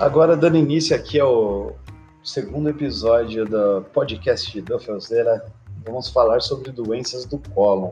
[0.00, 1.76] Agora, dando início aqui ao
[2.24, 5.44] segundo episódio do podcast da Felzeira,
[5.84, 7.90] vamos falar sobre doenças do cólon,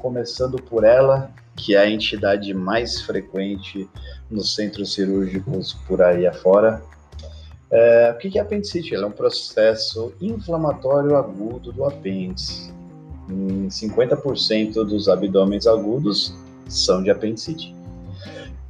[0.00, 3.88] começando por ela, que é a entidade mais frequente
[4.28, 6.82] nos centros cirúrgicos por aí afora.
[7.70, 8.92] É, o que é apendicite?
[8.92, 12.74] Ela é um processo inflamatório agudo do apêndice.
[13.30, 16.34] Em 50% dos abdômenes agudos
[16.68, 17.72] são de apendicite.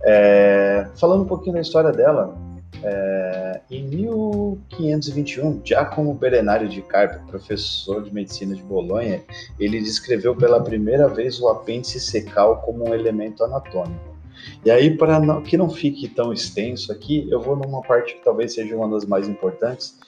[0.03, 2.45] É, falando um pouquinho da história dela,
[2.83, 9.23] é, em 1521, Giacomo Berenário de Carpe, professor de medicina de Bolonha,
[9.59, 14.15] ele descreveu pela primeira vez o apêndice secal como um elemento anatômico.
[14.65, 18.55] E aí, para que não fique tão extenso aqui, eu vou numa parte que talvez
[18.55, 19.99] seja uma das mais importantes.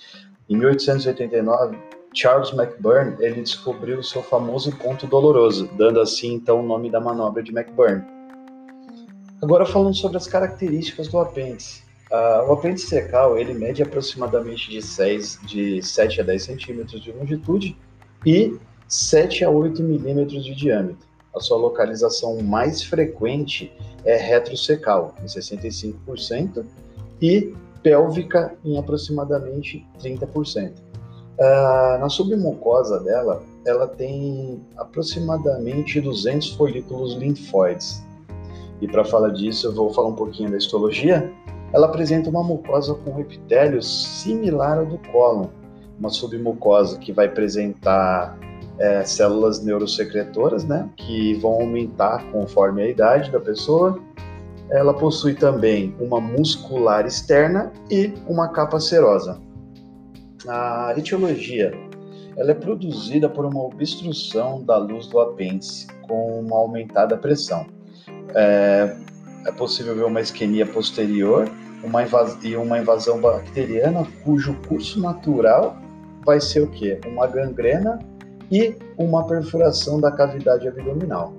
[0.49, 1.77] Em 1889,
[2.15, 7.01] Charles McBurn ele descobriu o seu famoso ponto doloroso, dando assim então o nome da
[7.01, 8.03] manobra de McBurn.
[9.43, 11.86] Agora falando sobre as características do apêndice.
[12.11, 17.11] Uh, o apêndice secal ele mede aproximadamente de, 6, de 7 a 10 centímetros de
[17.11, 17.77] longitude
[18.25, 21.05] e 7 a 8 milímetros de diâmetro.
[21.35, 23.73] A sua localização mais frequente
[24.05, 26.65] é retrocecal, em 65%,
[27.21, 30.71] e pélvica, em aproximadamente 30%.
[30.71, 38.03] Uh, ah, na submucosa dela, ela tem aproximadamente 200 folículos linfóides.
[38.81, 41.31] E para falar disso, eu vou falar um pouquinho da histologia
[41.77, 45.49] ela apresenta uma mucosa com epitélio similar ao do cólon,
[46.01, 48.39] uma submucosa que vai apresentar
[48.79, 53.99] é, células neurosecretoras, né, que vão aumentar conforme a idade da pessoa.
[54.71, 59.39] Ela possui também uma muscular externa e uma capa serosa.
[60.49, 61.75] A etiologia
[62.39, 67.67] ela é produzida por uma obstrução da luz do apêndice com uma aumentada pressão.
[68.35, 68.97] É,
[69.45, 71.47] é possível ver uma isquemia posterior
[71.87, 72.03] uma
[72.43, 75.77] e uma invasão bacteriana cujo curso natural
[76.25, 77.01] vai ser o quê?
[77.07, 78.01] Uma gangrena
[78.51, 81.33] e uma perfuração da cavidade abdominal.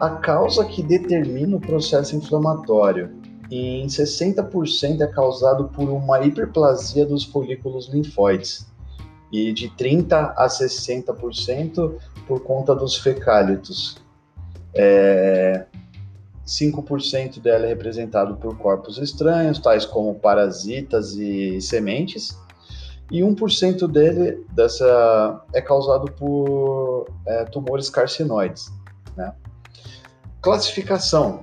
[0.00, 3.10] A causa que determina o processo inflamatório
[3.50, 8.66] em 60% é causado por uma hiperplasia dos folículos linfóides
[9.30, 11.94] e de 30 a 60%
[12.26, 13.98] por conta dos fecálitos.
[14.74, 15.66] É,
[16.46, 22.36] 5% dela é representado por corpos estranhos, tais como parasitas e sementes,
[23.10, 28.72] e 1% dele dessa é causado por é, tumores carcinoides.
[29.16, 29.32] Né?
[30.40, 31.40] Classificação.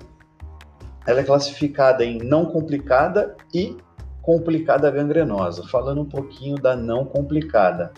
[1.08, 3.78] Ela é classificada em não complicada e
[4.22, 5.66] complicada gangrenosa.
[5.68, 7.94] Falando um pouquinho da não complicada,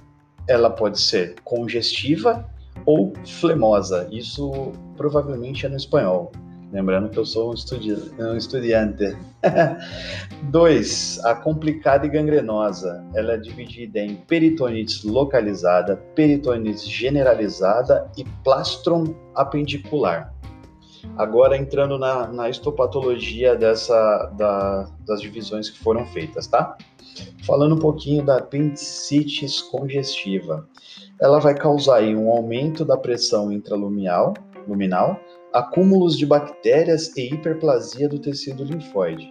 [0.47, 2.45] ela pode ser congestiva
[2.85, 4.07] ou flemosa.
[4.11, 6.31] Isso provavelmente é no espanhol.
[6.71, 9.17] Lembrando que eu sou um, estudi um estudiante.
[10.43, 13.05] Dois, a complicada e gangrenosa.
[13.13, 20.33] Ela é dividida em peritonite localizada, peritonite generalizada e plastron apendicular.
[21.17, 26.77] Agora entrando na, na histopatologia dessa, da, das divisões que foram feitas, tá?
[27.45, 30.65] Falando um pouquinho da apendicite congestiva.
[31.19, 34.33] Ela vai causar aí um aumento da pressão intraluminal,
[34.67, 35.19] luminal,
[35.53, 39.29] acúmulos de bactérias e hiperplasia do tecido linfóide.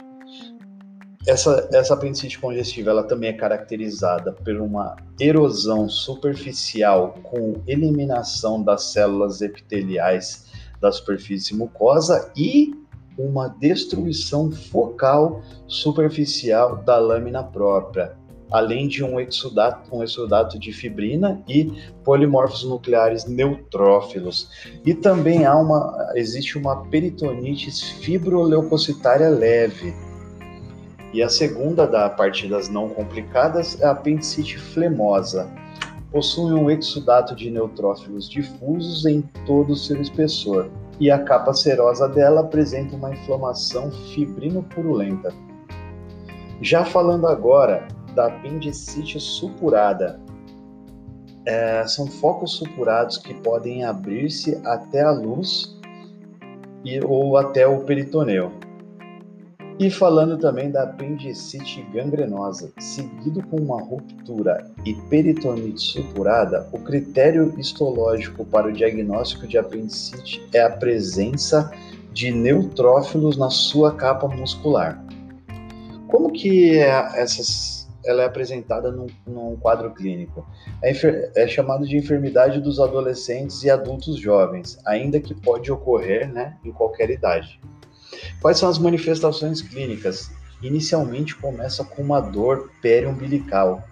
[1.26, 8.84] Essa, essa apendicite congestiva ela também é caracterizada por uma erosão superficial com eliminação das
[8.84, 10.46] células epiteliais
[10.80, 12.72] da superfície mucosa e
[13.18, 18.16] uma destruição focal superficial da lâmina própria,
[18.50, 21.72] além de um exudato, um exudato de fibrina e
[22.04, 24.50] polimorfos nucleares neutrófilos.
[24.84, 29.94] E também há uma, existe uma peritonite fibroleucocitária leve.
[31.12, 35.50] E a segunda da parte das não complicadas é a apendicite flemosa.
[36.12, 40.68] Possui um exudato de neutrófilos difusos em todo o seu espessor,
[40.98, 45.32] e a capa serosa dela apresenta uma inflamação fibrino-purulenta.
[46.60, 50.20] Já falando agora da apendicite supurada.
[51.46, 55.78] É, são focos supurados que podem abrir-se até a luz
[56.84, 58.52] e, ou até o peritoneu.
[59.80, 67.54] E falando também da apendicite gangrenosa, seguido com uma ruptura e peritonite supurada, o critério
[67.58, 71.72] histológico para o diagnóstico de apendicite é a presença
[72.12, 75.02] de neutrófilos na sua capa muscular.
[76.08, 80.46] Como que é essas ela é apresentada num, num quadro clínico.
[80.82, 80.92] É,
[81.42, 86.72] é, chamado de enfermidade dos adolescentes e adultos jovens, ainda que pode ocorrer né, em
[86.72, 87.60] qualquer idade.
[88.40, 90.30] Quais são as manifestações clínicas?
[90.62, 93.82] inicialmente começa com uma dor periumbilical.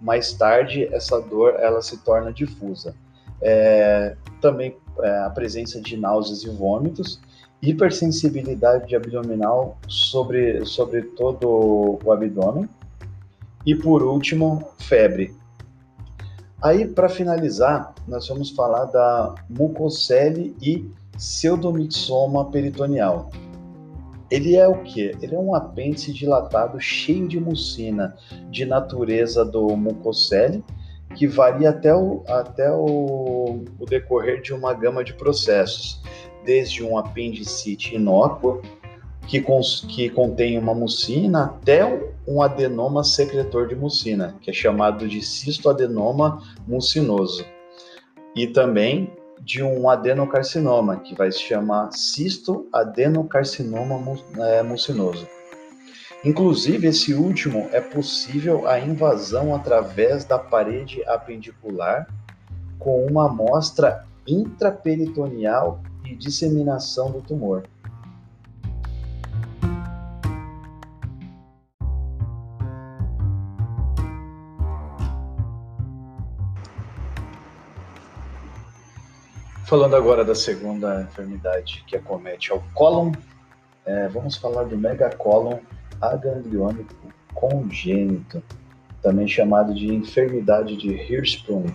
[0.00, 2.94] Mais tarde, essa dor ela se torna difusa.
[3.40, 7.20] É, também é, a presença de náuseas e vômitos,
[7.60, 12.68] hipersensibilidade abdominal sobre, sobre todo o abdômen
[13.64, 15.34] e, por último, febre.
[16.62, 23.30] Aí, para finalizar, nós vamos falar da mucocele e pseudomixoma peritoneal.
[24.30, 25.12] Ele é o que?
[25.20, 28.16] Ele é um apêndice dilatado cheio de mucina,
[28.50, 30.64] de natureza do mucocele,
[31.14, 36.00] que varia até o, até o, o decorrer de uma gama de processos,
[36.44, 38.62] desde um apendicite inócuo,
[39.26, 41.82] que, cons, que contém uma mucina, até
[42.26, 47.46] um adenoma secretor de mucina, que é chamado de cistoadenoma mucinoso.
[48.34, 49.10] E também
[49.40, 55.26] de um adenocarcinoma, que vai se chamar cistoadenocarcinoma é, mucinoso.
[56.24, 62.06] Inclusive, esse último é possível a invasão através da parede apendicular
[62.78, 67.64] com uma amostra intraperitoneal e disseminação do tumor.
[79.72, 83.10] Falando agora da segunda enfermidade que acomete ao cólon,
[83.86, 85.60] é, vamos falar do megacólon
[85.98, 86.94] agangliônico
[87.32, 88.42] congênito,
[89.00, 91.74] também chamado de enfermidade de Hirschsprung.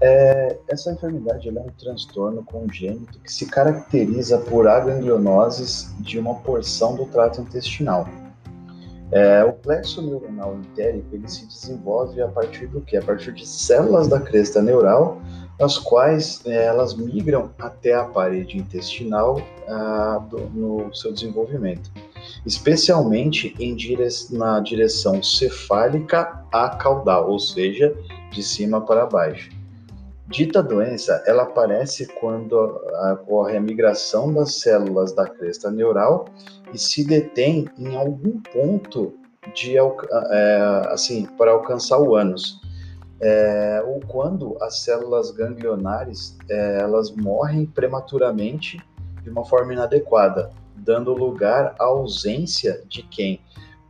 [0.00, 6.96] É, essa enfermidade é um transtorno congênito que se caracteriza por aganglionoses de uma porção
[6.96, 8.08] do trato intestinal.
[9.12, 12.96] É, o plexo neuronal entérico ele se desenvolve a partir do que?
[12.96, 15.20] A partir de células da cresta neural
[15.60, 21.90] as quais é, elas migram até a parede intestinal ah, do, no seu desenvolvimento,
[22.44, 27.96] especialmente dire na direção cefálica a caudal, ou seja,
[28.30, 29.50] de cima para baixo.
[30.28, 32.54] Dita doença, ela aparece quando
[33.12, 36.26] ocorre a migração das células da cresta neural
[36.74, 39.14] e se detém em algum ponto
[39.54, 42.60] de é, assim para alcançar o ânus
[43.20, 48.78] é, ou quando as células ganglionares é, elas morrem prematuramente
[49.22, 53.40] de uma forma inadequada, dando lugar à ausência de quem?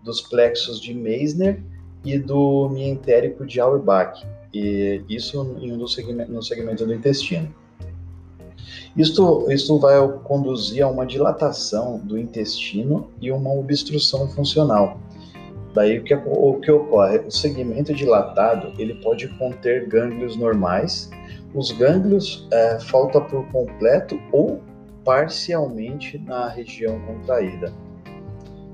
[0.02, 1.62] Dos plexos de Meissner
[2.04, 4.24] e do mientérico de Auerbach,
[4.54, 7.52] e isso em um dos segmentos, no segmento do intestino.
[8.96, 14.98] Isto, isto vai conduzir a uma dilatação do intestino e uma obstrução funcional,
[15.76, 17.18] Daí o que, o que ocorre?
[17.18, 21.10] O segmento dilatado ele pode conter gânglios normais.
[21.54, 24.62] Os gânglios é, faltam por completo ou
[25.04, 27.70] parcialmente na região contraída.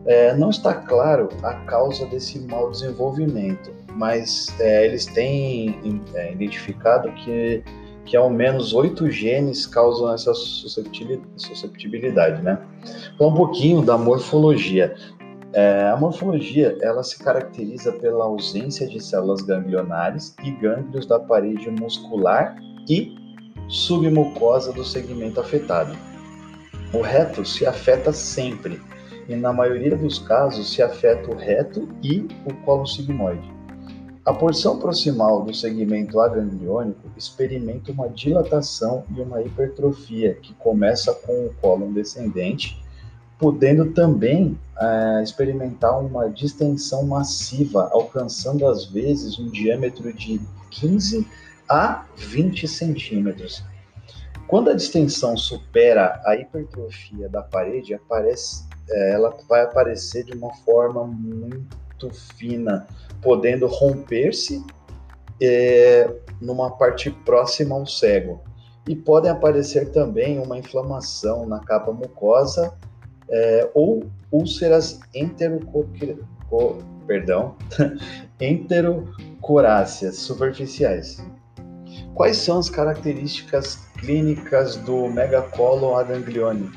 [0.06, 7.10] É, não está claro a causa desse mau desenvolvimento, mas é, eles têm é, identificado
[7.14, 7.64] que,
[8.04, 12.60] que ao menos oito genes causam essa susceptibilidade, né?
[13.12, 14.94] Então, um pouquinho da morfologia.
[15.54, 21.70] É, a morfologia ela se caracteriza pela ausência de células ganglionares e gânglios da parede
[21.70, 22.56] muscular
[22.88, 23.14] e
[23.68, 25.94] submucosa do segmento afetado.
[26.94, 28.80] O reto se afeta sempre
[29.28, 33.50] e, na maioria dos casos, se afeta o reto e o colo sigmoide.
[34.24, 41.46] A porção proximal do segmento agangliônico experimenta uma dilatação e uma hipertrofia que começa com
[41.46, 42.81] o colo descendente
[43.42, 51.26] podendo também é, experimentar uma distensão massiva, alcançando às vezes um diâmetro de 15
[51.68, 53.64] a 20 centímetros.
[54.46, 60.54] Quando a distensão supera a hipertrofia da parede, aparece, é, ela vai aparecer de uma
[60.58, 62.86] forma muito fina,
[63.20, 64.64] podendo romper-se
[65.42, 66.08] é,
[66.40, 68.40] numa parte próxima ao cego.
[68.86, 72.72] E podem aparecer também uma inflamação na capa mucosa
[73.28, 75.00] é, ou úlceras
[77.06, 77.54] perdão,
[78.40, 81.24] enterocoráceas superficiais.
[82.14, 86.70] Quais são as características clínicas do megacolon aganglione?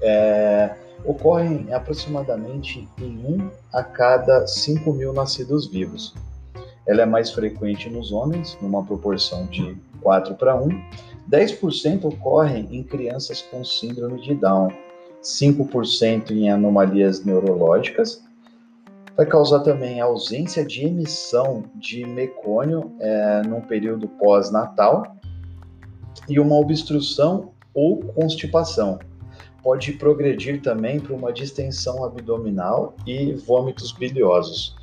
[0.00, 6.14] É, ocorrem aproximadamente em 1 a cada 5 mil nascidos vivos.
[6.86, 10.68] Ela é mais frequente nos homens, numa proporção de 4 para 1.
[11.30, 14.72] 10% ocorrem em crianças com síndrome de Down,
[15.22, 18.22] 5% em anomalias neurológicas.
[19.16, 25.16] Vai causar também ausência de emissão de mecônio é, num período pós-natal
[26.28, 28.98] e uma obstrução ou constipação.
[29.62, 34.76] pode progredir também para uma distensão abdominal e vômitos biliosos.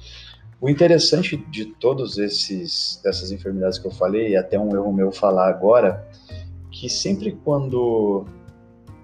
[0.62, 5.12] O interessante de todos esses essas enfermidades que eu falei, e até um erro meu
[5.12, 6.08] falar agora,
[6.72, 8.26] que sempre quando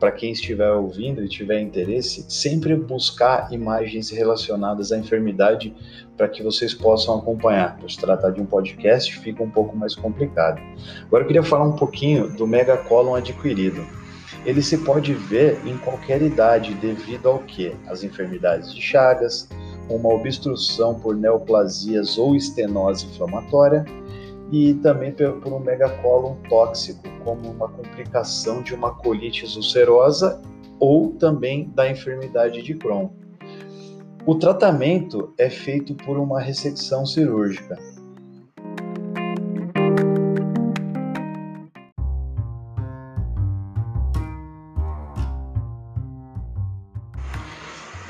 [0.01, 5.75] para quem estiver ouvindo e tiver interesse, sempre buscar imagens relacionadas à enfermidade
[6.17, 7.77] para que vocês possam acompanhar.
[7.77, 10.60] Por se tratar de um podcast, fica um pouco mais complicado.
[11.03, 13.86] Agora eu queria falar um pouquinho do megacólon adquirido.
[14.43, 17.72] Ele se pode ver em qualquer idade devido ao que?
[17.86, 19.48] As enfermidades de Chagas,
[19.88, 23.86] uma obstrução por neoplasias ou estenose inflamatória,
[24.51, 30.41] e também por um megacólon tóxico, como uma complicação de uma colite ulcerosa
[30.79, 33.10] ou também da enfermidade de Crohn.
[34.25, 37.77] O tratamento é feito por uma ressecção cirúrgica.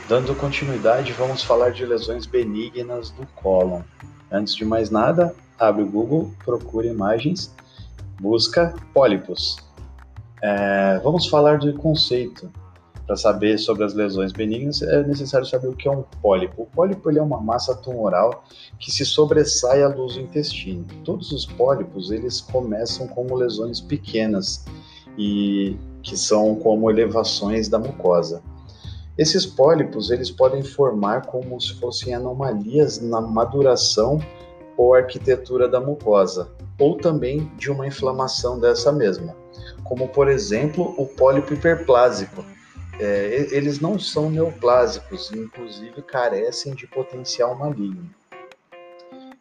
[0.10, 3.81] Dando continuidade, vamos falar de lesões benignas do cólon.
[4.31, 7.53] Antes de mais nada, abre o Google, procura imagens,
[8.19, 9.57] busca pólipos.
[10.41, 12.50] É, vamos falar de conceito.
[13.05, 16.61] Para saber sobre as lesões benignas, é necessário saber o que é um pólipo.
[16.61, 18.45] O pólipo é uma massa tumoral
[18.79, 20.85] que se sobressai à luz do intestino.
[21.03, 24.63] Todos os pólipos eles começam como lesões pequenas
[25.17, 28.41] e que são como elevações da mucosa.
[29.17, 34.19] Esses pólipos eles podem formar como se fossem anomalias na maduração
[34.77, 36.49] ou arquitetura da mucosa,
[36.79, 39.35] ou também de uma inflamação dessa mesma,
[39.83, 42.43] como por exemplo o pólipo hiperplásico.
[42.99, 48.09] É, eles não são neoplásicos, inclusive carecem de potencial maligno.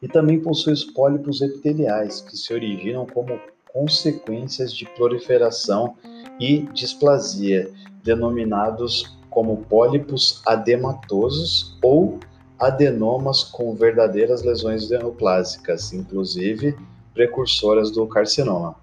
[0.02, 3.38] E também possui os pólipos epiteliais, que se originam como
[3.72, 5.94] consequências de proliferação
[6.40, 7.70] e displasia,
[8.02, 12.18] denominados como pólipos adematosos ou
[12.58, 16.76] adenomas com verdadeiras lesões neoplásicas, inclusive
[17.14, 18.76] precursoras do carcinoma.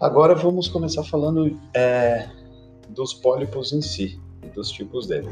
[0.00, 2.28] Agora vamos começar falando é,
[2.88, 5.30] dos pólipos em si e dos tipos dele.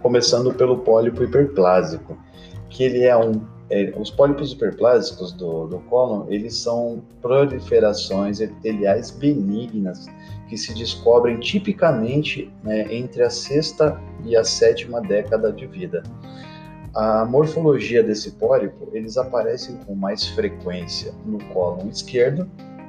[0.00, 2.16] Começando pelo pólipo hiperplásico,
[2.68, 3.40] que ele é um
[3.72, 10.06] é, os pólipos hiperplásicos do, do cólon, eles são proliferações epiteliais benignas
[10.46, 16.02] que se descobrem tipicamente né, entre a sexta e a sétima década de vida.
[16.94, 22.46] A morfologia desse pólipo, eles aparecem com mais frequência no cólon esquerdo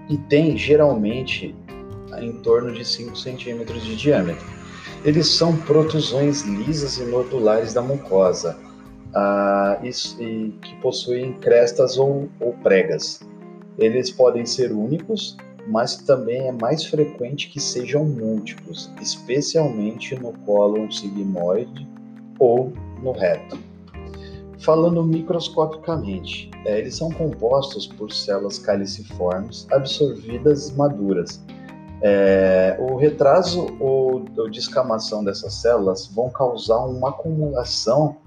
[0.10, 1.56] e tem geralmente
[2.20, 4.46] em torno de 5 centímetros de diâmetro.
[5.06, 8.60] Eles são protusões lisas e nodulares da mucosa,
[9.14, 13.22] ah, e, que possuem crestas ou, ou pregas.
[13.78, 20.92] Eles podem ser únicos, mas também é mais frequente que sejam múltiplos, especialmente no cólon
[20.92, 21.88] sigmoide
[22.40, 23.58] ou no reto.
[24.60, 31.44] Falando microscopicamente, é, eles são compostos por células caliciformes absorvidas maduras.
[32.02, 38.18] É, o retraso ou, ou descamação dessas células vão causar uma acumulação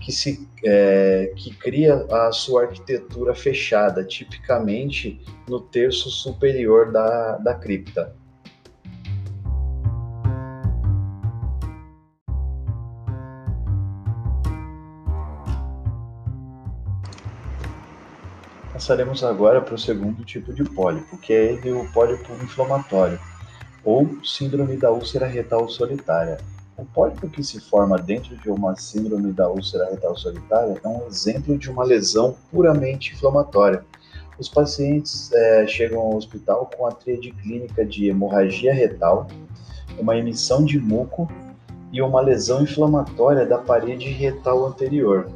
[0.00, 7.54] que, se, é, que cria a sua arquitetura fechada, tipicamente no terço superior da, da
[7.54, 8.14] cripta.
[18.72, 23.20] Passaremos agora para o segundo tipo de pólipo, que é ele, o pólipo inflamatório,
[23.84, 26.38] ou síndrome da úlcera retal solitária.
[26.80, 31.06] O pólipo que se forma dentro de uma síndrome da úlcera retal solitária é um
[31.06, 33.84] exemplo de uma lesão puramente inflamatória.
[34.38, 39.26] Os pacientes é, chegam ao hospital com a tríade clínica de hemorragia retal,
[39.98, 41.30] uma emissão de muco
[41.92, 45.30] e uma lesão inflamatória da parede retal anterior.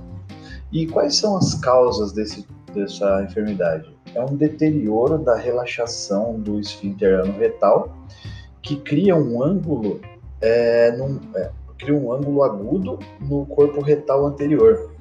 [0.72, 3.94] E quais são as causas desse dessa enfermidade?
[4.14, 7.94] É um deterioro da relaxação do esfíncter anorretal
[8.62, 10.00] que cria um ângulo
[10.44, 14.94] é, num, é, cria um ângulo agudo no corpo retal anterior.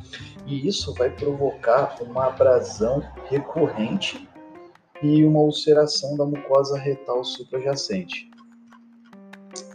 [0.48, 4.28] E isso vai provocar uma abrasão recorrente
[5.02, 8.32] e uma ulceração da mucosa retal suprajacente.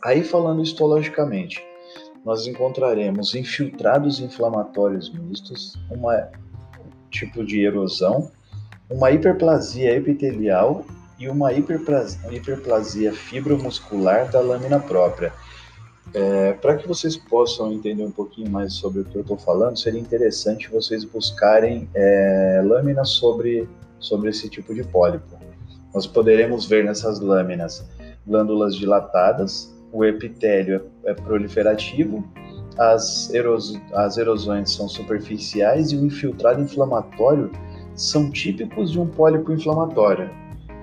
[0.02, 1.62] Aí falando histologicamente,
[2.24, 6.30] nós encontraremos infiltrados inflamatórios mistos, uma
[7.10, 8.30] tipo de erosão,
[8.90, 10.84] uma hiperplasia epitelial
[11.18, 15.32] e uma hiperplasia, hiperplasia fibromuscular da lâmina própria.
[16.14, 19.78] É, Para que vocês possam entender um pouquinho mais sobre o que eu estou falando,
[19.78, 25.38] seria interessante vocês buscarem é, lâminas sobre, sobre esse tipo de pólipo.
[25.94, 27.86] Nós poderemos ver nessas lâminas
[28.26, 32.22] glândulas dilatadas, o epitélio é proliferativo,
[32.78, 37.50] as, eros as erosões são superficiais e o infiltrado inflamatório
[37.94, 40.30] são típicos de um pólipo inflamatório.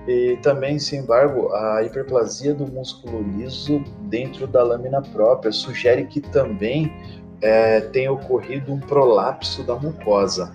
[0.06, 6.20] E também, sem embargo, a hiperplasia do músculo liso dentro da lâmina própria sugere que
[6.20, 6.92] também
[7.40, 10.54] é, tenha ocorrido um prolapso da mucosa.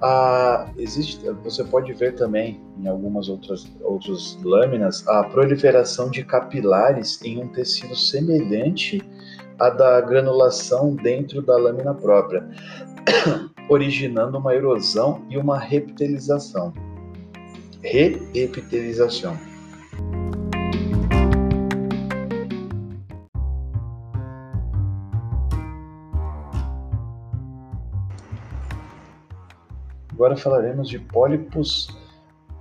[0.00, 7.22] Ah, existe, você pode ver também em algumas outras, outras lâminas a proliferação de capilares
[7.22, 9.00] em um tecido semelhante
[9.60, 12.48] à da granulação dentro da lâmina própria,
[13.68, 16.72] originando uma erosão e uma reptilização.
[17.82, 19.36] Reepitelização.
[30.12, 31.88] Agora falaremos de pólipos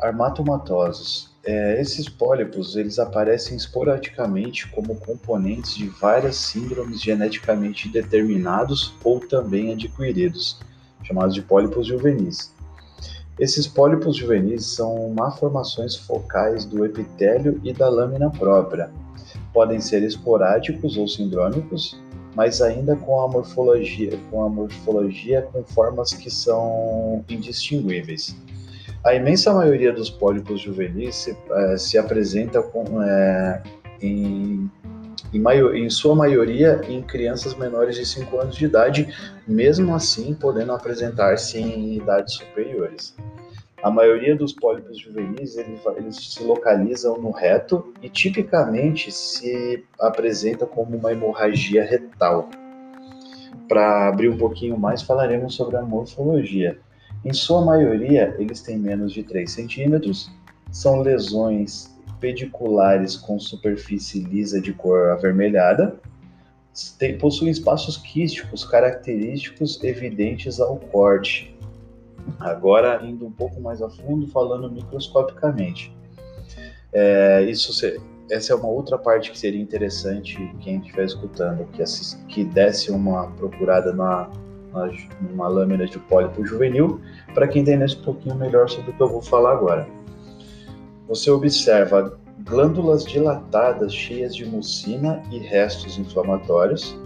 [0.01, 1.29] armatomatosos.
[1.43, 9.73] É, esses pólipos eles aparecem esporadicamente como componentes de várias síndromes geneticamente determinados ou também
[9.73, 10.59] adquiridos,
[11.03, 12.51] chamados de pólipos juvenis.
[13.41, 18.91] Esses pólipos juvenis são malformações focais do epitélio e da lâmina própria.
[19.51, 21.99] Podem ser esporádicos ou sindrômicos,
[22.35, 28.35] mas ainda com a morfologia, com a morfologia com formas que são indistinguíveis.
[29.03, 33.63] A imensa maioria dos pólipos juvenis se, é, se apresenta com, é,
[34.03, 34.69] em,
[35.33, 35.41] em,
[35.77, 39.07] em, sua maioria em crianças menores de 5 anos de idade,
[39.47, 43.15] mesmo assim podendo apresentar-se em idades superiores.
[43.83, 50.67] A maioria dos pólipos juvenis eles, eles, se localizam no reto e tipicamente se apresenta
[50.67, 52.47] como uma hemorragia retal.
[53.67, 56.77] Para abrir um pouquinho mais, falaremos sobre a morfologia.
[57.25, 60.31] Em sua maioria, eles têm menos de 3 centímetros,
[60.71, 61.90] são lesões
[62.21, 65.99] pediculares com superfície lisa de cor avermelhada,
[66.97, 71.53] tem, possuem espaços quísticos característicos evidentes ao corte,
[72.39, 75.95] Agora, indo um pouco mais a fundo, falando microscopicamente.
[76.93, 77.71] É, isso
[78.29, 82.91] essa é uma outra parte que seria interessante quem estiver escutando, que, assist, que desse
[82.91, 84.29] uma procurada na,
[84.73, 86.99] na, numa lâmina de pólipo juvenil,
[87.33, 89.87] para quem entendesse um pouquinho melhor sobre o que eu vou falar agora.
[91.11, 96.97] Você observa glândulas dilatadas cheias de mucina e restos inflamatórios,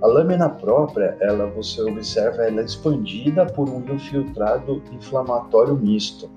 [0.00, 6.30] a lâmina própria, ela você observa, ela é expandida por um infiltrado inflamatório misto.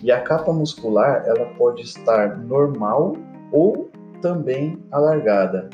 [0.00, 3.16] E a capa muscular, ela pode estar normal
[3.50, 3.90] ou
[4.22, 5.68] também alargada.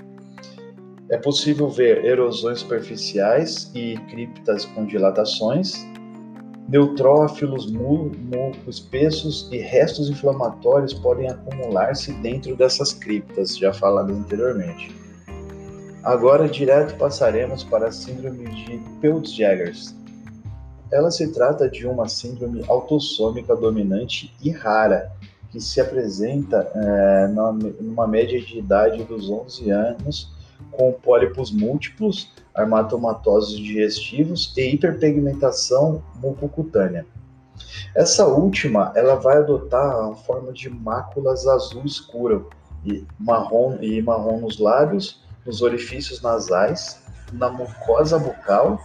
[1.11, 5.87] É possível ver erosões superficiais e criptas com dilatações,
[6.69, 14.95] neutrófilos muco espessos e restos inflamatórios podem acumular-se dentro dessas criptas, já faladas anteriormente.
[16.03, 19.95] Agora, direto passaremos para a síndrome de Peutz-Jeghers.
[20.93, 25.11] Ela se trata de uma síndrome autossômica dominante e rara,
[25.51, 27.29] que se apresenta é,
[27.81, 30.36] numa média de idade dos 11 anos,
[30.71, 37.07] com pólipos múltiplos, armatomatosos digestivos e hiperpigmentação mucocutânea.
[37.95, 42.51] Essa última, ela vai adotar a forma de máculas azul escuro
[42.85, 47.03] e marrom, e marrom nos lábios, nos orifícios nasais,
[47.33, 48.81] na mucosa bucal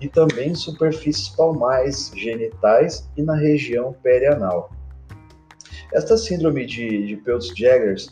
[0.00, 4.70] e também superfícies palmais, genitais e na região perianal.
[5.92, 8.08] Esta síndrome de, de Peutz-Jeghers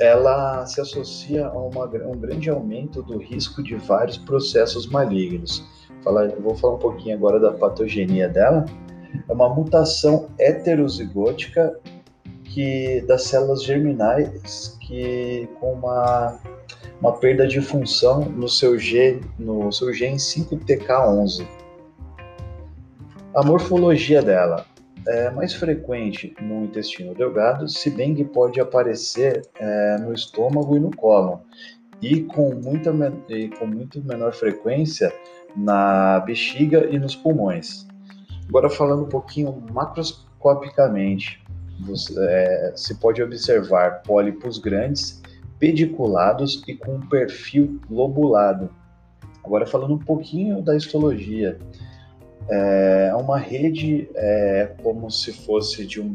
[0.00, 5.62] ela se associa a uma, um grande aumento do risco de vários processos malignos.
[6.02, 8.64] Falar, vou falar um pouquinho agora da patogenia dela.
[9.28, 11.78] É uma mutação heterozigótica
[12.44, 16.40] que das células germinais que com uma
[17.00, 18.76] uma perda de função no seu
[19.38, 21.46] no seu gene 5TK11.
[23.34, 24.66] A morfologia dela
[25.06, 30.80] é mais frequente no intestino delgado, se bem que pode aparecer é, no estômago e
[30.80, 31.38] no cólon,
[32.00, 32.90] e com, muita,
[33.28, 35.12] e com muito menor frequência
[35.56, 37.86] na bexiga e nos pulmões.
[38.48, 41.42] Agora falando um pouquinho macroscopicamente,
[41.80, 45.22] você, é, se pode observar pólipos grandes
[45.58, 48.70] pediculados e com um perfil lobulado.
[49.44, 51.58] Agora falando um pouquinho da histologia,
[52.48, 56.14] é uma rede é, como se fosse de, um,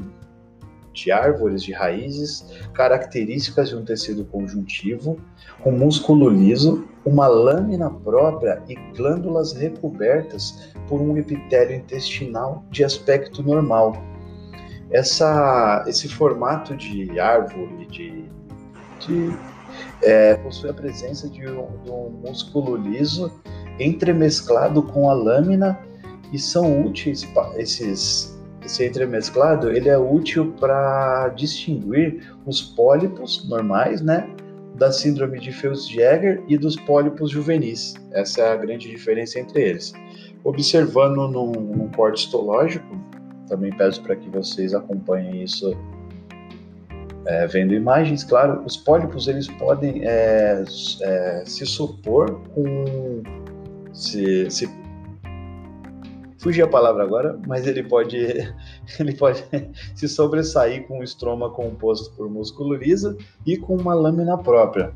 [0.94, 5.20] de árvores de raízes, características de um tecido conjuntivo,
[5.62, 13.44] com músculo liso, uma lâmina própria e glândulas recobertas por um epitélio intestinal de aspecto
[13.44, 13.94] normal.
[14.92, 18.26] Essa, esse formato de árvore, de
[19.00, 19.36] de,
[20.02, 23.32] é, possui a presença de um, de um músculo liso
[23.80, 25.78] entremesclado com a lâmina
[26.36, 34.28] e são úteis esses esse entremesclado ele é útil para distinguir os pólipos normais, né,
[34.74, 37.94] da síndrome de Fels-Jäger e dos pólipos juvenis.
[38.12, 39.94] Essa é a grande diferença entre eles.
[40.44, 42.86] Observando num, corte histológico,
[43.48, 45.78] também peço para que vocês acompanhem isso
[47.28, 50.64] é, vendo imagens, claro, os pólipos eles podem é,
[51.02, 53.22] é, se supor com
[53.94, 54.68] se, se
[56.46, 58.16] fugir a palavra agora, mas ele pode
[59.00, 59.44] ele pode
[59.96, 64.94] se sobressair com um estroma composto por músculo lisa e com uma lâmina própria.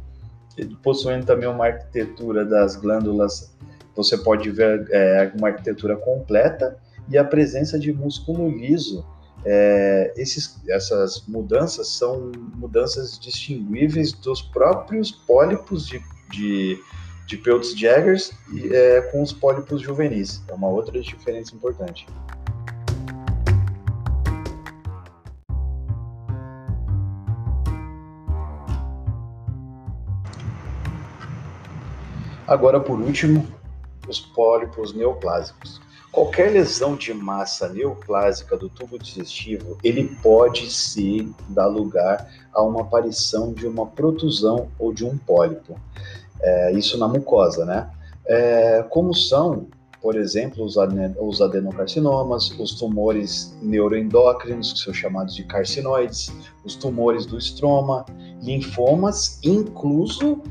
[0.84, 3.58] Possuindo também uma arquitetura das glândulas,
[3.96, 6.78] você pode ver é, uma arquitetura completa
[7.10, 9.04] e a presença de músculo liso
[9.44, 16.78] é, esses, essas mudanças são mudanças distinguíveis dos próprios pólipos de, de,
[17.30, 18.32] de Peltz Jaggers
[18.72, 20.42] é, com os pólipos juvenis.
[20.48, 22.08] É uma outra diferença importante.
[32.48, 33.48] Agora, por último,
[34.08, 35.80] os pólipos neoplásicos.
[36.12, 42.82] Qualquer lesão de massa neoplásica do tubo digestivo, ele pode sim dar lugar a uma
[42.82, 45.80] aparição de uma protusão ou de um pólipo.
[46.42, 47.90] É, isso na mucosa, né?
[48.26, 49.68] É, como são,
[50.02, 50.76] por exemplo, os,
[51.20, 56.32] os adenocarcinomas, os tumores neuroendócrinos, que são chamados de carcinoides,
[56.64, 58.06] os tumores do estroma,
[58.42, 60.42] linfomas, incluso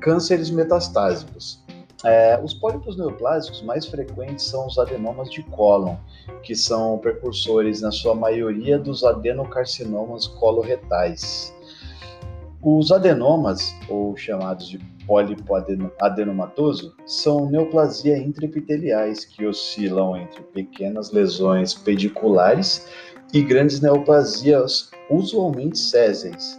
[0.00, 1.62] cânceres metastásicos.
[2.04, 5.96] É, os pólipos neoplásicos mais frequentes são os adenomas de cólon,
[6.42, 11.54] que são precursores, na sua maioria, dos adenocarcinomas coloretais.
[12.64, 15.54] Os adenomas, ou chamados de pólipo
[16.00, 22.88] adenomatoso, são neoplasia intraepiteliais que oscilam entre pequenas lesões pediculares
[23.34, 26.58] e grandes neoplasias, usualmente céseis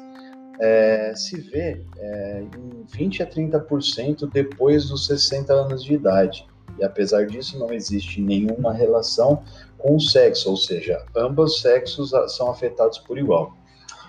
[0.60, 6.48] é, se vê é, em 20 a 30% depois dos 60 anos de idade.
[6.78, 9.44] E apesar disso, não existe nenhuma relação
[9.78, 13.56] com o sexo, ou seja, ambos sexos são afetados por igual.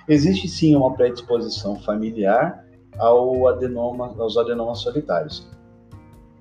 [0.08, 2.64] Existe sim uma predisposição familiar
[2.98, 5.46] ao adenoma, aos adenomas solitários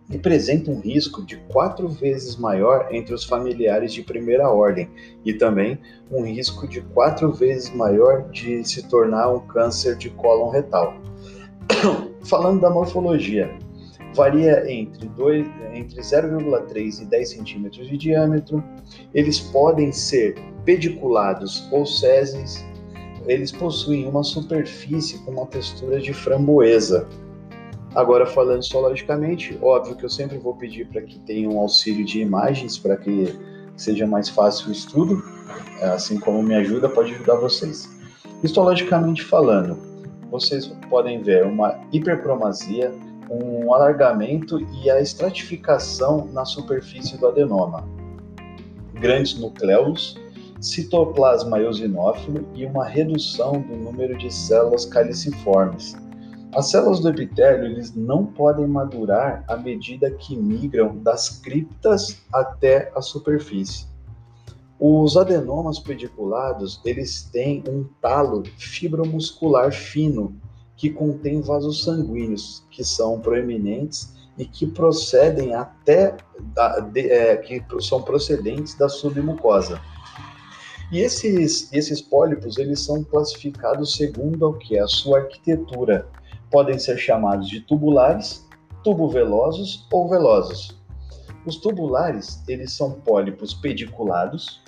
[0.10, 4.90] representa um risco de quatro vezes maior entre os familiares de primeira ordem
[5.24, 5.80] e também
[6.12, 10.94] um risco de quatro vezes maior de se tornar um câncer de cólon retal.
[12.24, 13.58] Falando da morfologia,
[14.14, 15.10] varia entre,
[15.74, 18.64] entre 0,3 e 10 centímetros de diâmetro.
[19.14, 22.66] Eles podem ser pediculados ou séseis.
[23.28, 27.08] Eles possuem uma superfície com uma textura de framboesa,
[27.96, 32.20] Agora, falando histologicamente, óbvio que eu sempre vou pedir para que tenha um auxílio de
[32.20, 33.34] imagens para que
[33.78, 35.24] seja mais fácil o estudo,
[35.80, 37.90] é, assim como me ajuda, pode ajudar vocês.
[38.44, 39.78] Histologicamente falando,
[40.30, 42.94] vocês podem ver uma hipercromasia,
[43.30, 47.88] um alargamento e a estratificação na superfície do adenoma,
[48.94, 50.20] grandes nucleolos,
[50.66, 55.96] citoplasma eosinófilo e uma redução do número de células caliciformes
[56.56, 62.90] as células do epitélio eles não podem madurar à medida que migram das criptas até
[62.96, 63.86] a superfície.
[64.80, 70.34] Os adenomas pediculados eles têm um talo fibromuscular fino
[70.78, 76.16] que contém vasos sanguíneos que são proeminentes e que procedem até
[76.54, 79.82] da, de, é, que são procedentes da submucosa.
[80.92, 86.08] E esses, esses pólipos eles são classificados segundo o que é a sua arquitetura
[86.52, 88.46] podem ser chamados de tubulares,
[88.84, 90.78] tubovelosos ou velosos.
[91.46, 94.62] Os tubulares, eles são pólipos pediculados,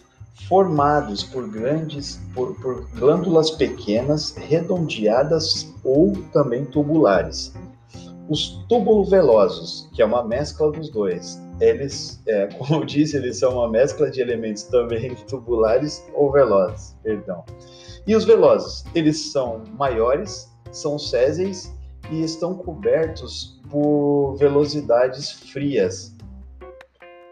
[0.48, 7.54] formados por grandes por, por glândulas pequenas, redondeadas ou também tubulares.
[8.30, 13.54] Os tubulovelosos, que é uma mescla dos dois, eles, é, como eu disse, eles são
[13.54, 17.44] uma mescla de elementos também tubulares ou velozes, perdão.
[18.06, 21.74] E os velozes, eles são maiores, são séseis
[22.10, 26.16] e estão cobertos por velocidades frias.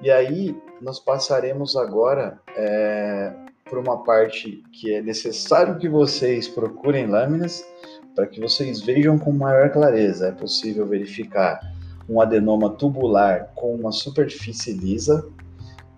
[0.02, 3.34] E aí nós passaremos agora é,
[3.70, 7.66] por uma parte que é necessário que vocês procurem lâminas
[8.14, 10.28] para que vocês vejam com maior clareza.
[10.28, 11.60] É possível verificar
[12.08, 15.28] um adenoma tubular com uma superfície lisa,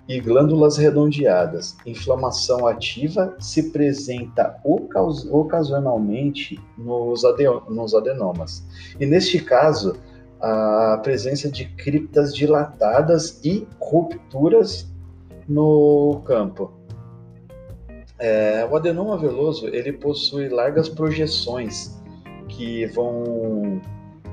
[0.07, 1.75] e glândulas redondeadas.
[1.85, 7.21] Inflamação ativa se apresenta ocasionalmente nos,
[7.69, 8.65] nos adenomas.
[8.99, 9.97] E neste caso,
[10.39, 14.87] a presença de criptas dilatadas e rupturas
[15.47, 16.71] no campo.
[18.19, 21.99] É, o adenoma veloso ele possui largas projeções
[22.47, 23.79] que vão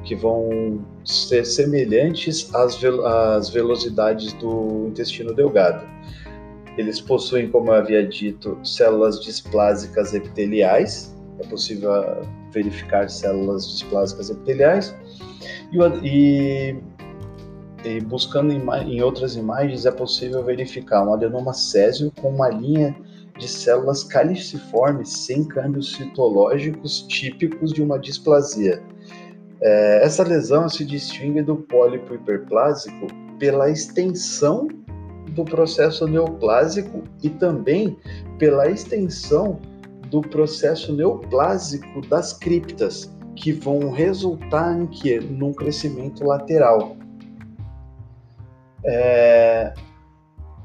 [0.05, 5.87] que vão ser semelhantes às, às velocidades do intestino delgado.
[6.77, 11.91] Eles possuem, como eu havia dito, células displásicas epiteliais, é possível
[12.53, 14.95] verificar células displásicas epiteliais,
[15.73, 16.77] e, e,
[17.85, 22.95] e buscando em, em outras imagens é possível verificar um adenoma césio com uma linha
[23.39, 28.83] de células caliciformes sem câmbios citológicos típicos de uma displasia.
[29.61, 33.07] É, essa lesão se distingue do pólipo hiperplásico
[33.39, 34.69] pela extensão
[35.31, 37.99] do processo neoplásico e também
[38.39, 39.61] pela extensão
[40.11, 45.19] do processo neoplásico das criptas, que vão resultar em que?
[45.19, 46.97] Num crescimento lateral.
[48.85, 49.75] É,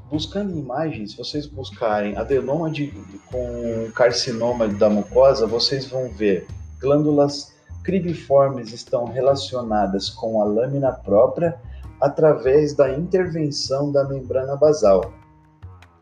[0.08, 2.92] buscando imagens, vocês buscarem adenoma de,
[3.30, 6.46] com carcinoma da mucosa, vocês vão ver
[6.80, 11.58] glândulas cribiformes estão relacionadas com a lâmina própria
[12.00, 15.12] através da intervenção da membrana basal.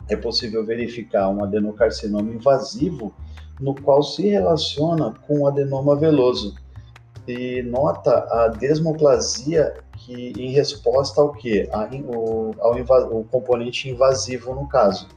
[0.09, 3.13] É possível verificar um adenocarcinoma invasivo
[3.61, 6.55] no qual se relaciona com o adenoma veloso
[7.27, 11.69] e nota a desmoplasia que em resposta ao que?
[11.71, 11.85] Ao,
[12.61, 15.09] ao, ao componente invasivo no caso.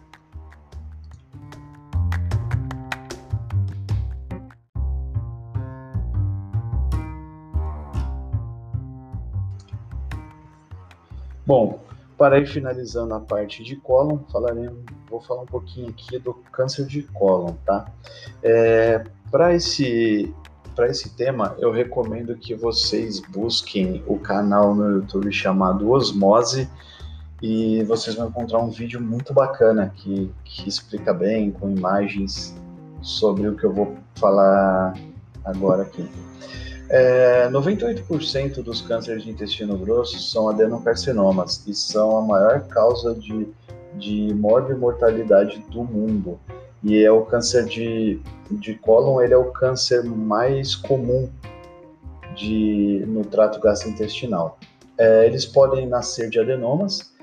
[11.46, 11.80] Bom,
[12.18, 16.86] para ir finalizando a parte de cólon, falaremos, vou falar um pouquinho aqui do câncer
[16.86, 17.92] de cólon, tá?
[18.44, 20.34] É, para esse
[20.76, 26.70] para esse tema, eu recomendo que vocês busquem o canal no YouTube chamado Osmose
[27.42, 32.56] e vocês vão encontrar um vídeo muito bacana que, que explica bem, com imagens,
[33.02, 34.94] sobre o que eu vou falar
[35.44, 36.08] agora aqui.
[36.94, 43.48] É, 98% dos cânceres de intestino grosso são adenocarcinomas e são a maior causa de,
[43.96, 46.38] de morte e mortalidade do mundo.
[46.84, 48.20] E é o câncer de,
[48.52, 51.30] de cólon, ele é o câncer mais comum
[52.36, 54.60] de, no trato gastrointestinal.
[54.98, 57.14] É, eles podem nascer de adenomas,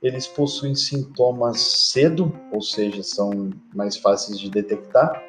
[0.00, 1.60] eles possuem sintomas
[1.90, 5.20] cedo, ou seja, são mais fáceis de detectar,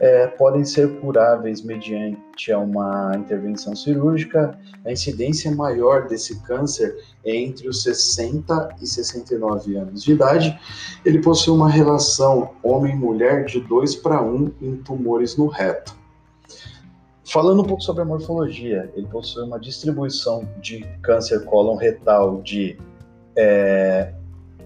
[0.00, 4.58] é, podem ser curáveis mediante uma intervenção cirúrgica.
[4.84, 10.58] A incidência maior desse câncer é entre os 60 e 69 anos de idade.
[11.04, 15.94] Ele possui uma relação homem-mulher de 2 para 1 em tumores no reto.
[17.26, 22.76] Falando um pouco sobre a morfologia, ele possui uma distribuição de câncer cólon retal de
[23.36, 24.12] é,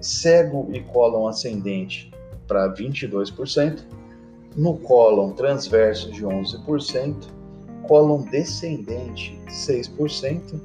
[0.01, 2.11] cego e cólon ascendente
[2.47, 3.85] para 22%,
[4.57, 7.15] no cólon transverso de 11%,
[7.87, 10.61] cólon descendente 6%,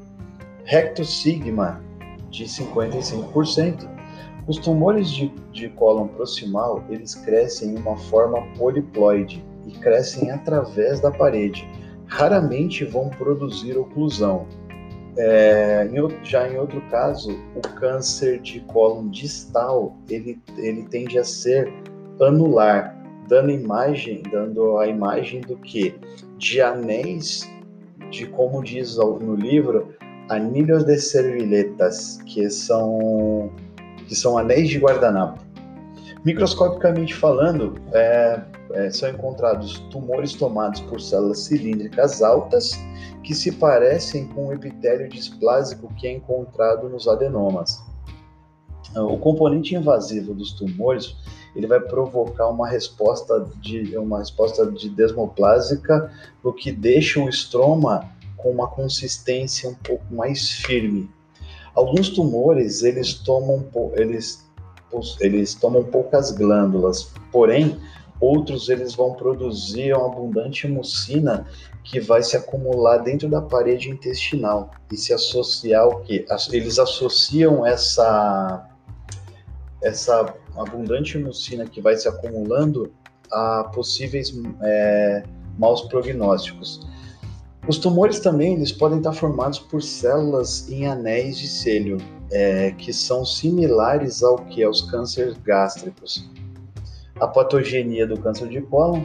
[0.63, 1.81] recto sigma
[2.29, 3.89] de 55%.
[4.47, 10.99] Os tumores de, de cólon proximal, eles crescem em uma forma poliploide e crescem através
[10.99, 11.67] da parede.
[12.07, 14.47] Raramente vão produzir oclusão.
[15.17, 21.23] É, em, já em outro caso, o câncer de cólon distal, ele, ele tende a
[21.23, 21.71] ser
[22.21, 22.98] anular,
[23.29, 25.95] dando imagem, dando a imagem do que
[26.37, 27.47] de anéis,
[28.09, 29.93] de como diz no livro,
[30.29, 33.51] anilhos de servilhetas, que são
[34.07, 35.39] que são anéis de guardanapo.
[36.25, 38.41] Microscopicamente falando, é,
[38.73, 42.71] é, são encontrados tumores tomados por células cilíndricas altas
[43.23, 47.79] que se parecem com o epitélio displásico que é encontrado nos adenomas.
[48.95, 51.15] O componente invasivo dos tumores
[51.55, 56.11] ele vai provocar uma resposta de uma resposta de desmoplásica,
[56.43, 61.09] o que deixa o estroma com uma consistência um pouco mais firme.
[61.75, 64.47] Alguns tumores eles tomam eles
[65.19, 67.79] eles tomam poucas glândulas, porém
[68.19, 71.45] outros eles vão produzir uma abundante mucina
[71.83, 77.65] que vai se acumular dentro da parede intestinal e se associar o que eles associam
[77.65, 78.68] essa
[79.81, 82.91] essa abundante mucina que vai se acumulando
[83.31, 85.23] a possíveis é,
[85.57, 86.87] maus prognósticos.
[87.67, 91.97] Os tumores também eles podem estar formados por células em anéis de célio
[92.31, 96.27] é, que são similares ao que é os cânceres gástricos.
[97.19, 99.03] A patogenia do câncer de cólon,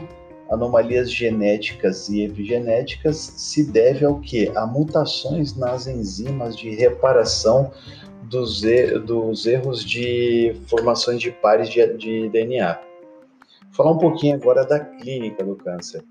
[0.49, 4.51] anomalias genéticas e epigenéticas, se deve ao que?
[4.55, 7.71] A mutações nas enzimas de reparação
[8.35, 12.77] dos, er dos erros de formações de pares de, de DNA.
[13.63, 16.03] Vou falar um pouquinho agora da clínica do câncer.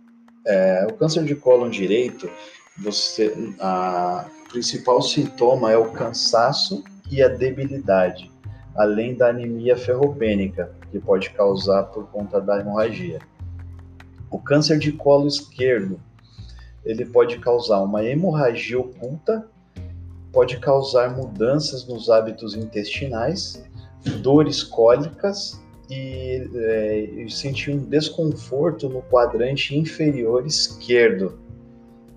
[0.47, 2.29] É, o câncer de cólon direito,
[2.79, 8.31] você, a principal sintoma é o cansaço e a debilidade,
[8.75, 13.19] além da anemia ferropênica, que pode causar por conta da hemorragia.
[14.31, 16.01] O câncer de colo esquerdo,
[16.85, 19.47] ele pode causar uma hemorragia oculta,
[20.35, 23.65] pode causar mudanças nos hábitos intestinais,
[24.21, 31.39] dores cólicas e, é, sentir um desconforto no quadrante inferior esquerdo.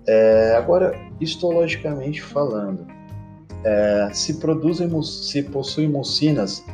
[0.06, 2.86] É, agora, histologicamente falando,
[3.64, 6.64] é, se produzem, se possuem mucinas,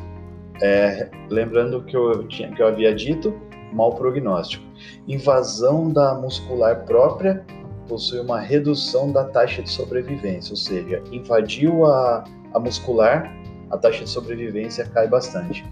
[1.29, 3.33] lembrando que eu, tinha, que eu havia dito,
[3.73, 4.63] mau prognóstico.
[5.07, 7.45] Invasão da muscular própria
[7.87, 13.31] possui uma redução da taxa de sobrevivência, ou seja, invadiu a, a muscular,
[13.69, 15.65] a taxa de sobrevivência cai bastante.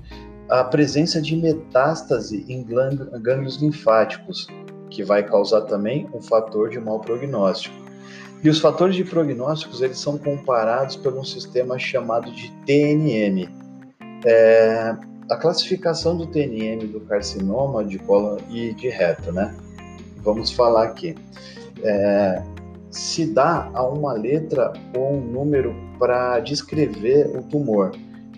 [0.50, 4.48] A presença de metástase em gânglios linfáticos,
[4.90, 7.76] que vai causar também um fator de mau prognóstico.
[8.44, 13.50] E os fatores de prognósticos eles são comparados por um sistema chamado de TNM.
[14.26, 14.96] É,
[15.30, 19.56] a classificação do TNM do carcinoma de colo e de reto, né?
[20.18, 21.16] Vamos falar aqui.
[21.84, 22.44] É,
[22.90, 27.92] se dá a uma letra ou um número para descrever o tumor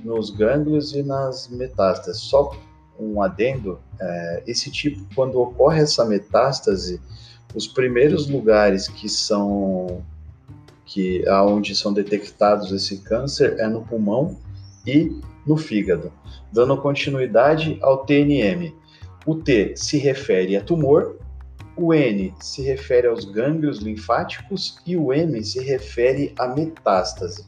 [0.03, 2.21] nos gânglios e nas metástases.
[2.21, 2.55] Só
[2.99, 7.01] um adendo, é, esse tipo, quando ocorre essa metástase,
[7.53, 10.03] os primeiros lugares que são
[10.85, 14.37] que aonde são detectados esse câncer é no pulmão
[14.85, 16.11] e no fígado.
[16.53, 18.73] Dando continuidade ao TNM.
[19.25, 21.17] O T se refere a tumor,
[21.77, 27.45] o N se refere aos gânglios linfáticos e o M se refere à metástase.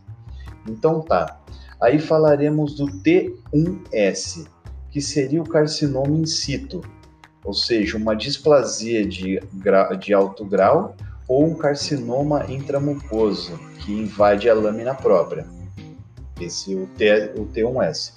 [0.67, 1.39] Então tá.
[1.81, 4.47] Aí falaremos do T1S,
[4.89, 6.81] que seria o carcinoma in situ,
[7.43, 9.39] ou seja, uma displasia de,
[9.99, 10.95] de alto grau
[11.27, 15.45] ou um carcinoma intramucoso que invade a lâmina própria.
[16.39, 18.13] Esse é o, T, o T1S.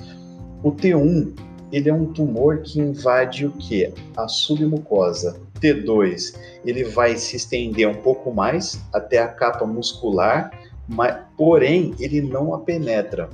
[0.63, 1.35] O T1
[1.73, 3.93] ele é um tumor que invade o que?
[4.17, 5.41] A submucosa.
[5.61, 10.51] T2 ele vai se estender um pouco mais até a capa muscular,
[10.89, 13.29] mas, porém ele não a penetra.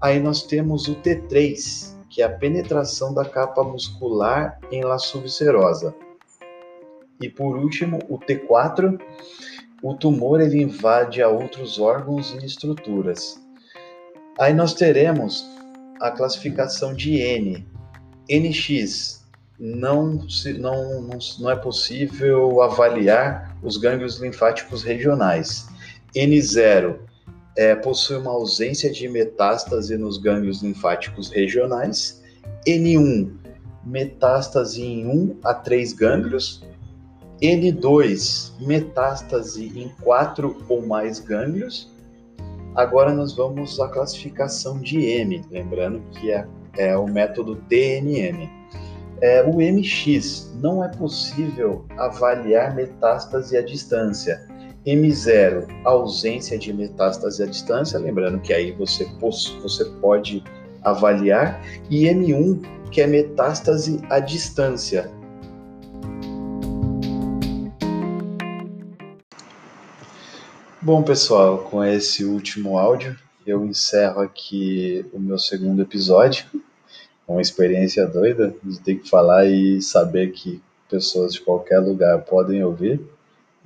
[0.00, 5.94] Aí nós temos o T3, que é a penetração da capa muscular em la subserosa.
[7.20, 9.00] E por último, o T4,
[9.82, 13.40] o tumor ele invade a outros órgãos e estruturas.
[14.38, 15.46] Aí nós teremos
[16.00, 17.66] a classificação de N.
[18.28, 19.15] NX
[19.58, 20.18] não,
[20.58, 25.66] não, não, não é possível avaliar os gânglios linfáticos regionais.
[26.14, 26.96] N0
[27.56, 32.22] é, possui uma ausência de metástase nos gânglios linfáticos regionais.
[32.66, 33.32] N1,
[33.84, 36.62] metástase em 1 a 3 gânglios.
[37.40, 41.90] N2, metástase em 4 ou mais gânglios.
[42.74, 48.55] Agora nós vamos à classificação de M, lembrando que é, é o método TNM.
[49.20, 54.46] É, o MX não é possível avaliar metástase à distância
[54.86, 59.04] M0, ausência de metástase à distância, lembrando que aí você,
[59.60, 60.44] você pode
[60.82, 62.60] avaliar, e M1,
[62.92, 65.10] que é metástase à distância.
[70.80, 76.44] Bom, pessoal, com esse último áudio, eu encerro aqui o meu segundo episódio.
[77.26, 82.62] Uma experiência doida de ter que falar e saber que pessoas de qualquer lugar podem
[82.62, 83.00] ouvir.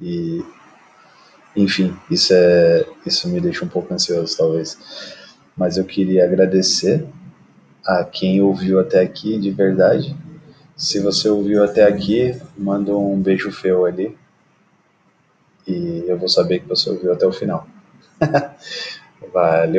[0.01, 0.43] E
[1.55, 4.79] enfim, isso é isso me deixa um pouco ansioso talvez.
[5.57, 7.07] Mas eu queria agradecer
[7.85, 10.17] a quem ouviu até aqui de verdade.
[10.77, 14.17] Se você ouviu até aqui, manda um beijo feio ali.
[15.67, 17.67] E eu vou saber que você ouviu até o final.
[19.33, 19.79] Valeu.